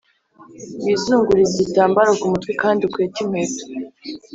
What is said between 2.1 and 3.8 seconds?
ku mutwe kandi ukwete inkwato